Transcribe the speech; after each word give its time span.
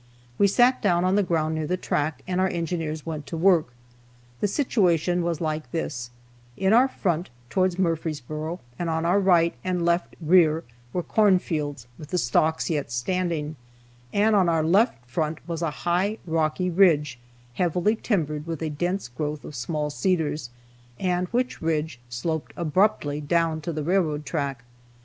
We 0.39 0.47
sat 0.47 0.81
down 0.81 1.05
on 1.05 1.13
the 1.13 1.21
ground 1.21 1.53
near 1.53 1.67
the 1.67 1.77
track, 1.77 2.23
and 2.27 2.41
our 2.41 2.47
engineers 2.47 3.05
went 3.05 3.27
to 3.27 3.37
work. 3.37 3.67
The 4.39 4.47
situation 4.47 5.21
was 5.21 5.39
like 5.39 5.69
this: 5.71 6.09
In 6.57 6.73
our 6.73 6.87
front, 6.87 7.29
towards 7.51 7.77
Murfreesboro, 7.77 8.59
and 8.79 8.89
on 8.89 9.05
our 9.05 9.19
right 9.19 9.53
and 9.63 9.85
left 9.85 10.15
rear 10.19 10.63
were 10.91 11.03
corn 11.03 11.37
fields, 11.37 11.85
with 11.99 12.09
the 12.09 12.17
stalks 12.17 12.67
yet 12.67 12.91
standing, 12.91 13.57
and 14.11 14.35
on 14.35 14.49
our 14.49 14.63
left 14.63 15.05
front 15.07 15.37
was 15.47 15.61
a 15.61 15.69
high 15.85 16.17
rocky 16.25 16.71
ridge, 16.71 17.19
heavily 17.53 17.95
timbered 17.95 18.47
with 18.47 18.63
a 18.63 18.71
dense 18.71 19.07
growth 19.07 19.43
of 19.45 19.53
small 19.53 19.91
cedars, 19.91 20.49
and 20.99 21.27
which 21.27 21.61
ridge 21.61 21.99
sloped 22.09 22.53
abruptly 22.57 23.21
down 23.21 23.61
to 23.61 23.71
the 23.71 23.83
railroad 23.83 24.25
track. 24.25 24.63